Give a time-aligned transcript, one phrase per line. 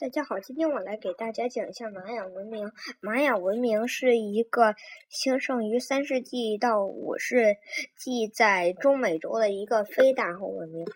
[0.00, 2.72] 大家好，今天我来给大家讲一下玛雅文明。
[3.00, 4.74] 玛雅文明是一个
[5.10, 7.58] 兴盛于三世纪到五世
[7.98, 10.86] 纪在中美洲的一个非大和文明。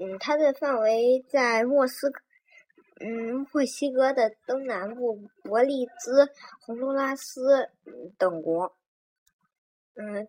[0.00, 2.12] 嗯，它的范围在莫斯，
[2.98, 6.28] 嗯，墨西哥的东南部、伯利兹、
[6.66, 7.70] 洪都拉斯
[8.18, 8.74] 等国。
[9.94, 10.26] 嗯，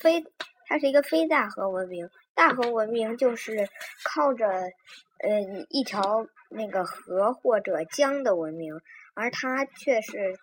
[0.00, 0.24] 非，
[0.66, 2.10] 它是一个非大和文明。
[2.36, 3.68] 大河文明就是
[4.04, 5.40] 靠着，呃，
[5.70, 6.28] 一条。
[6.48, 8.80] 那个河或者江的文明，
[9.14, 10.38] 而它却是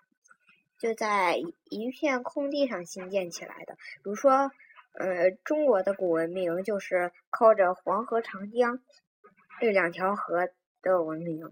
[0.77, 1.37] 就在
[1.69, 3.75] 一片空地上兴建起来的。
[3.75, 4.51] 比如说，
[4.99, 8.81] 呃，中国的古文明就是靠着黄河、长江
[9.61, 10.49] 这两条河
[10.81, 11.49] 的文明。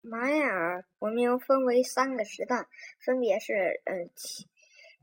[0.00, 2.68] 玛雅文明分为三个时代，
[3.04, 4.08] 分别是嗯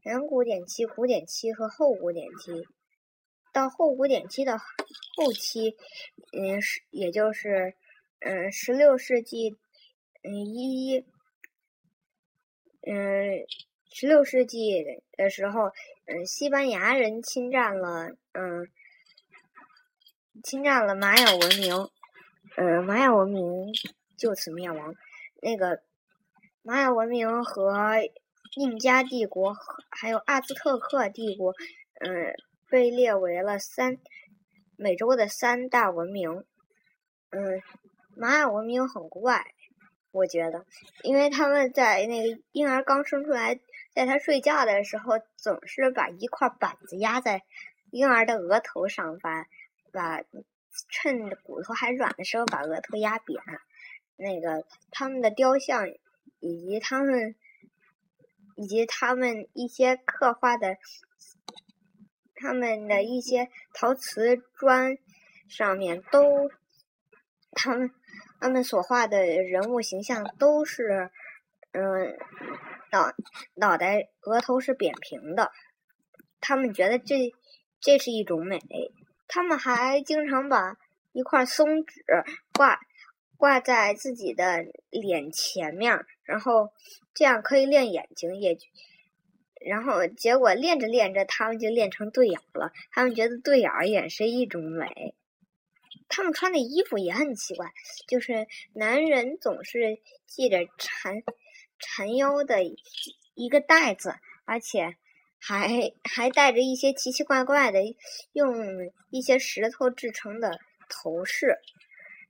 [0.02, 2.66] 前古典期、古典期和后古典期。
[3.54, 5.78] 到后古典期的后期，
[6.34, 7.76] 嗯，是也就是。
[8.26, 9.58] 嗯，十六世纪，
[10.24, 11.04] 嗯一，
[12.88, 13.45] 嗯，
[13.92, 14.82] 十六世纪
[15.18, 15.73] 的时候，
[16.06, 18.72] 嗯，西班牙人侵占了，嗯，
[20.42, 21.90] 侵占了玛雅文明，
[22.56, 23.73] 嗯，玛雅文明
[24.16, 24.95] 就此灭亡。
[25.42, 25.84] 那个
[26.62, 28.00] 玛雅文明和
[28.56, 29.54] 印加帝国
[29.92, 31.54] 还有阿兹特克帝国，
[32.00, 32.34] 嗯，
[32.74, 34.00] 被列为了三
[34.78, 36.44] 美洲的三大文明，
[37.30, 37.62] 嗯。
[38.16, 39.54] 玛雅文明很怪，
[40.12, 40.66] 我觉得，
[41.04, 43.60] 因为他们在那个婴儿刚生出来，
[43.94, 47.44] 在他睡觉的时候，总是把一块板子压在
[47.92, 49.46] 婴儿的额头上，把
[49.92, 50.24] 把
[50.90, 53.40] 趁着骨头还软的时候把额头压扁。
[54.16, 55.90] 那个他们的雕像
[56.40, 57.36] 以及他们
[58.56, 60.78] 以及他们一些刻画的
[62.44, 64.97] 他们的一些陶瓷砖
[65.47, 66.52] 上面都。
[67.55, 67.91] 他们
[68.39, 71.11] 他们所画的人物形象都是，
[71.71, 72.17] 嗯，
[72.91, 73.14] 脑
[73.53, 75.52] 脑袋额头是扁平的。
[76.41, 77.31] 他们觉得这
[77.80, 78.59] 这是一种美。
[79.27, 80.77] 他们还经常把
[81.11, 82.03] 一块松纸
[82.58, 82.80] 挂
[83.37, 86.73] 挂在自己的脸前面，然后
[87.14, 88.36] 这样可以练眼睛。
[88.37, 88.58] 也
[89.66, 92.72] 然后结果练着练着，他们就练成对眼了。
[92.92, 95.16] 他们觉得对眼也是一种美。
[96.10, 97.72] 他们穿的衣服也很奇怪，
[98.08, 101.24] 就是男人总是系着缠
[101.80, 102.64] 缠腰的
[103.34, 104.16] 一个带子，
[104.46, 104.96] 而且
[105.40, 107.80] 还还带着一些奇奇怪怪的
[108.34, 111.58] 用一些石头制成的头饰，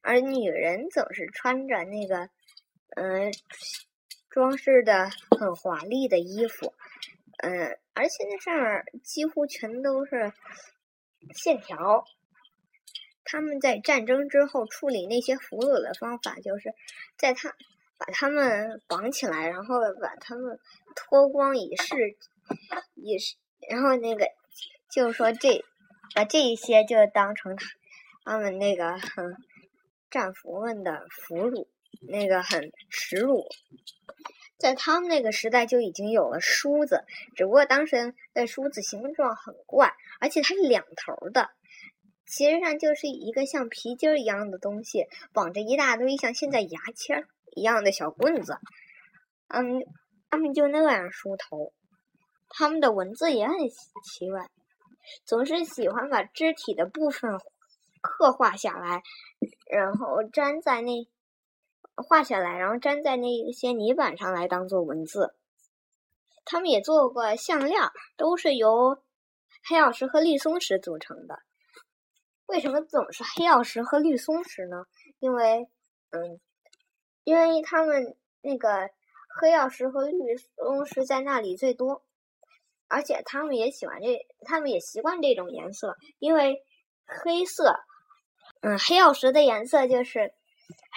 [0.01, 2.29] 而女人总是穿着那个
[2.95, 3.33] 嗯
[4.29, 6.73] 装饰的很华丽的衣服，
[7.37, 10.31] 嗯，而且那上面几乎全都是
[11.33, 12.05] 线条。
[13.25, 16.73] 他们在战争之后处理那些俘虏的方法，就是
[17.17, 17.55] 在他
[17.97, 20.59] 把他们绑起来，然后把他们
[20.93, 22.17] 脱光以示
[22.95, 23.35] 以示，
[23.69, 24.27] 然后那个
[24.91, 25.63] 就是说这
[26.13, 27.65] 把这一些就当成他
[28.25, 29.35] 他们那个很
[30.11, 31.67] 战俘们的俘虏，
[32.01, 33.47] 那个很耻辱。
[34.63, 37.03] 在他们那个时代就已经有了梳子，
[37.35, 39.91] 只不过当时的梳子形状很怪，
[40.21, 41.49] 而且它是两头的。
[42.25, 47.25] 其实上就是一个像皮筋一样的东西，绑着一大堆像现在牙签
[47.57, 48.57] 一样的小棍子。
[49.49, 49.83] 嗯，
[50.29, 51.73] 他们就那样梳头。
[52.47, 54.47] 他们的文字也很奇怪，
[55.25, 57.31] 总是喜欢把肢体的部分
[58.01, 59.03] 刻画下来，
[59.69, 60.91] 然后粘在那
[61.95, 65.35] 画下来，然后粘在那些泥板上来当做文字。
[66.45, 67.81] 他们也做过项链，
[68.17, 69.01] 都是由
[69.67, 71.39] 黑曜石和绿松石组成的。
[72.47, 74.85] 为什么总是黑曜石和绿松石呢？
[75.19, 75.69] 因为，
[76.09, 76.41] 嗯，
[77.23, 78.89] 因为他们那个
[79.39, 82.03] 黑曜石和绿松石在那里最多，
[82.89, 85.95] 而且他们也喜欢这，他们也习惯这种颜色。
[86.19, 86.61] 因为
[87.05, 87.73] 黑色，
[88.61, 90.33] 嗯，黑曜石的颜色就是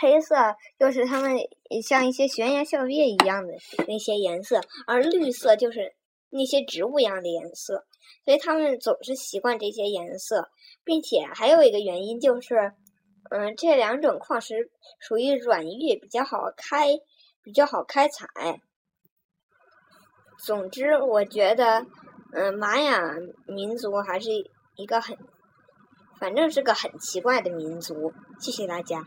[0.00, 0.34] 黑色，
[0.78, 1.38] 就是他们
[1.82, 3.54] 像一些悬崖峭壁一样的
[3.88, 5.94] 那些颜色，而绿色就是
[6.30, 7.84] 那些植物一样的颜色。
[8.24, 10.48] 所以他们总是习惯这些颜色，
[10.84, 12.72] 并且还有一个原因就是，
[13.30, 14.70] 嗯，这两种矿石
[15.00, 16.88] 属于软玉，比较好开，
[17.42, 18.26] 比较好开采。
[20.44, 21.86] 总之，我觉得，
[22.32, 23.00] 嗯，玛雅
[23.46, 24.30] 民族还是
[24.76, 25.16] 一个很，
[26.20, 28.12] 反正是个很奇怪的民族。
[28.40, 29.04] 谢谢大家。